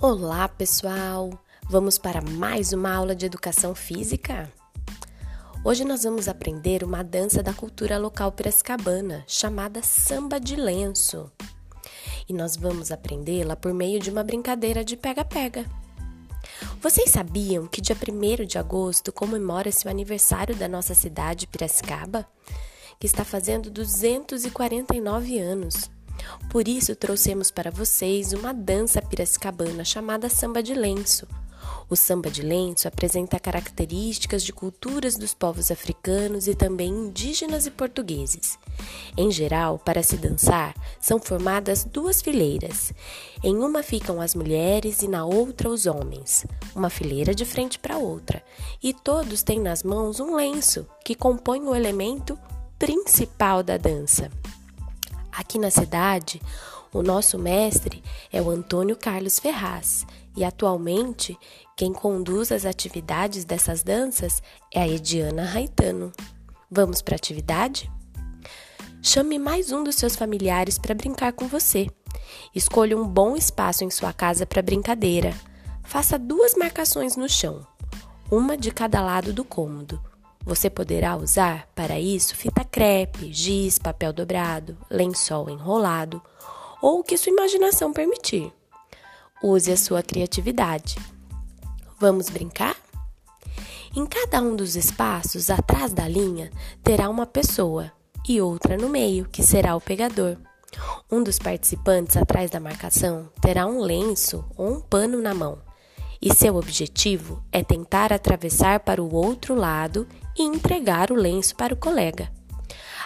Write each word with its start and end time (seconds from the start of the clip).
Olá, 0.00 0.48
pessoal! 0.48 1.28
Vamos 1.68 1.98
para 1.98 2.22
mais 2.22 2.72
uma 2.72 2.94
aula 2.94 3.16
de 3.16 3.26
educação 3.26 3.74
física? 3.74 4.48
Hoje 5.64 5.84
nós 5.84 6.04
vamos 6.04 6.28
aprender 6.28 6.84
uma 6.84 7.02
dança 7.02 7.42
da 7.42 7.52
cultura 7.52 7.98
local 7.98 8.30
piracicabana 8.30 9.24
chamada 9.26 9.82
samba 9.82 10.38
de 10.38 10.54
lenço. 10.54 11.28
E 12.28 12.32
nós 12.32 12.56
vamos 12.56 12.92
aprendê-la 12.92 13.56
por 13.56 13.74
meio 13.74 13.98
de 13.98 14.08
uma 14.08 14.22
brincadeira 14.22 14.84
de 14.84 14.96
pega-pega. 14.96 15.66
Vocês 16.80 17.10
sabiam 17.10 17.66
que 17.66 17.80
dia 17.80 17.96
1 17.96 18.46
de 18.46 18.56
agosto 18.56 19.12
comemora-se 19.12 19.88
o 19.88 19.90
aniversário 19.90 20.54
da 20.54 20.68
nossa 20.68 20.94
cidade, 20.94 21.48
Piracicaba, 21.48 22.24
que 23.00 23.06
está 23.06 23.24
fazendo 23.24 23.68
249 23.68 25.40
anos? 25.40 25.90
Por 26.50 26.66
isso 26.66 26.96
trouxemos 26.96 27.50
para 27.50 27.70
vocês 27.70 28.32
uma 28.32 28.52
dança 28.52 29.02
piracicabana 29.02 29.84
chamada 29.84 30.28
samba 30.28 30.62
de 30.62 30.74
lenço. 30.74 31.26
O 31.90 31.96
samba 31.96 32.30
de 32.30 32.42
lenço 32.42 32.86
apresenta 32.86 33.40
características 33.40 34.42
de 34.42 34.52
culturas 34.52 35.16
dos 35.16 35.32
povos 35.32 35.70
africanos 35.70 36.46
e 36.46 36.54
também 36.54 36.90
indígenas 36.90 37.66
e 37.66 37.70
portugueses. 37.70 38.58
Em 39.16 39.30
geral, 39.30 39.78
para 39.78 40.02
se 40.02 40.16
dançar, 40.16 40.74
são 41.00 41.18
formadas 41.18 41.84
duas 41.84 42.20
fileiras. 42.20 42.92
Em 43.42 43.56
uma 43.56 43.82
ficam 43.82 44.20
as 44.20 44.34
mulheres 44.34 45.02
e 45.02 45.08
na 45.08 45.24
outra 45.24 45.70
os 45.70 45.86
homens, 45.86 46.46
uma 46.74 46.90
fileira 46.90 47.34
de 47.34 47.44
frente 47.44 47.78
para 47.78 47.96
outra, 47.96 48.42
e 48.82 48.92
todos 48.92 49.42
têm 49.42 49.58
nas 49.58 49.82
mãos 49.82 50.20
um 50.20 50.36
lenço 50.36 50.86
que 51.04 51.14
compõe 51.14 51.60
o 51.62 51.74
elemento 51.74 52.38
principal 52.78 53.62
da 53.62 53.76
dança. 53.76 54.30
Aqui 55.38 55.56
na 55.56 55.70
cidade, 55.70 56.42
o 56.92 57.00
nosso 57.00 57.38
mestre 57.38 58.02
é 58.32 58.42
o 58.42 58.50
Antônio 58.50 58.96
Carlos 58.96 59.38
Ferraz 59.38 60.04
e 60.36 60.44
atualmente 60.44 61.38
quem 61.76 61.92
conduz 61.92 62.50
as 62.50 62.66
atividades 62.66 63.44
dessas 63.44 63.84
danças 63.84 64.42
é 64.74 64.82
a 64.82 64.88
Ediana 64.88 65.44
Raitano. 65.44 66.10
Vamos 66.68 67.00
para 67.00 67.14
a 67.14 67.22
atividade? 67.22 67.88
Chame 69.00 69.38
mais 69.38 69.70
um 69.70 69.84
dos 69.84 69.94
seus 69.94 70.16
familiares 70.16 70.76
para 70.76 70.92
brincar 70.92 71.32
com 71.32 71.46
você. 71.46 71.86
Escolha 72.52 72.98
um 72.98 73.06
bom 73.06 73.36
espaço 73.36 73.84
em 73.84 73.90
sua 73.90 74.12
casa 74.12 74.44
para 74.44 74.60
brincadeira. 74.60 75.32
Faça 75.84 76.18
duas 76.18 76.56
marcações 76.56 77.16
no 77.16 77.28
chão, 77.28 77.64
uma 78.28 78.56
de 78.56 78.72
cada 78.72 79.00
lado 79.00 79.32
do 79.32 79.44
cômodo. 79.44 80.02
Você 80.44 80.70
poderá 80.70 81.16
usar 81.16 81.68
para 81.74 81.98
isso 82.00 82.34
fita 82.34 82.64
crepe, 82.64 83.32
giz, 83.32 83.78
papel 83.78 84.12
dobrado, 84.12 84.76
lençol 84.90 85.50
enrolado 85.50 86.22
ou 86.80 87.00
o 87.00 87.04
que 87.04 87.16
sua 87.16 87.32
imaginação 87.32 87.92
permitir. 87.92 88.52
Use 89.42 89.70
a 89.70 89.76
sua 89.76 90.02
criatividade. 90.02 90.96
Vamos 92.00 92.28
brincar? 92.30 92.76
Em 93.94 94.06
cada 94.06 94.40
um 94.40 94.54
dos 94.54 94.76
espaços 94.76 95.50
atrás 95.50 95.92
da 95.92 96.06
linha 96.06 96.50
terá 96.82 97.08
uma 97.08 97.26
pessoa 97.26 97.92
e 98.28 98.40
outra 98.40 98.76
no 98.76 98.88
meio, 98.88 99.26
que 99.28 99.42
será 99.42 99.74
o 99.74 99.80
pegador. 99.80 100.36
Um 101.10 101.22
dos 101.22 101.38
participantes 101.38 102.16
atrás 102.16 102.50
da 102.50 102.60
marcação 102.60 103.30
terá 103.40 103.66
um 103.66 103.80
lenço 103.80 104.44
ou 104.56 104.74
um 104.74 104.80
pano 104.80 105.20
na 105.22 105.34
mão, 105.34 105.58
e 106.20 106.34
seu 106.34 106.56
objetivo 106.56 107.42
é 107.50 107.62
tentar 107.64 108.12
atravessar 108.12 108.80
para 108.80 109.02
o 109.02 109.14
outro 109.14 109.54
lado 109.54 110.06
e 110.38 110.42
entregar 110.42 111.10
o 111.10 111.16
lenço 111.16 111.54
para 111.56 111.74
o 111.74 111.76
colega. 111.76 112.30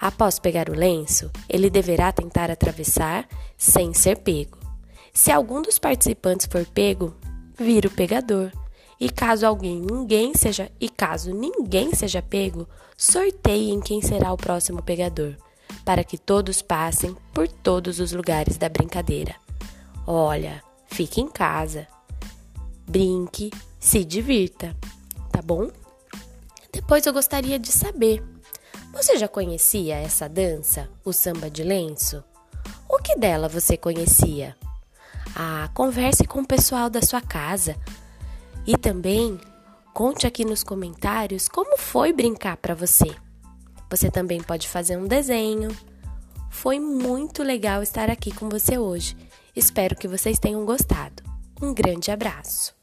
Após 0.00 0.38
pegar 0.38 0.68
o 0.68 0.74
lenço, 0.74 1.30
ele 1.48 1.68
deverá 1.68 2.12
tentar 2.12 2.50
atravessar 2.50 3.26
sem 3.56 3.92
ser 3.92 4.18
pego. 4.18 4.58
Se 5.12 5.32
algum 5.32 5.60
dos 5.60 5.78
participantes 5.78 6.46
for 6.46 6.64
pego, 6.66 7.16
vira 7.58 7.88
o 7.88 7.90
pegador. 7.90 8.52
E 9.00 9.08
caso 9.08 9.46
alguém 9.46 9.80
ninguém 9.80 10.34
seja 10.34 10.70
e 10.80 10.88
caso 10.88 11.32
ninguém 11.32 11.94
seja 11.94 12.20
pego, 12.20 12.68
sorteiem 12.96 13.80
quem 13.80 14.02
será 14.02 14.32
o 14.32 14.36
próximo 14.36 14.82
pegador, 14.82 15.36
para 15.84 16.02
que 16.02 16.18
todos 16.18 16.62
passem 16.62 17.16
por 17.32 17.46
todos 17.46 18.00
os 18.00 18.12
lugares 18.12 18.56
da 18.56 18.68
brincadeira. 18.68 19.36
Olha, 20.04 20.62
fique 20.86 21.20
em 21.20 21.28
casa, 21.28 21.86
brinque, 22.88 23.52
se 23.78 24.04
divirta, 24.04 24.76
tá 25.30 25.40
bom? 25.40 25.68
Depois 26.88 27.04
eu 27.04 27.12
gostaria 27.12 27.58
de 27.58 27.70
saber: 27.70 28.24
você 28.94 29.18
já 29.18 29.28
conhecia 29.28 29.96
essa 29.96 30.26
dança, 30.26 30.88
o 31.04 31.12
samba 31.12 31.50
de 31.50 31.62
lenço? 31.62 32.24
O 32.88 32.96
que 32.96 33.14
dela 33.14 33.46
você 33.46 33.76
conhecia? 33.76 34.56
Ah, 35.36 35.68
converse 35.74 36.24
com 36.24 36.40
o 36.40 36.46
pessoal 36.46 36.88
da 36.88 37.02
sua 37.02 37.20
casa 37.20 37.76
e 38.66 38.74
também 38.74 39.38
conte 39.92 40.26
aqui 40.26 40.46
nos 40.46 40.64
comentários 40.64 41.46
como 41.46 41.76
foi 41.76 42.10
brincar 42.10 42.56
para 42.56 42.74
você. 42.74 43.14
Você 43.90 44.10
também 44.10 44.42
pode 44.42 44.66
fazer 44.66 44.96
um 44.96 45.06
desenho. 45.06 45.68
Foi 46.48 46.80
muito 46.80 47.42
legal 47.42 47.82
estar 47.82 48.08
aqui 48.08 48.32
com 48.32 48.48
você 48.48 48.78
hoje. 48.78 49.14
Espero 49.54 49.94
que 49.94 50.08
vocês 50.08 50.38
tenham 50.38 50.64
gostado. 50.64 51.22
Um 51.60 51.74
grande 51.74 52.10
abraço! 52.10 52.77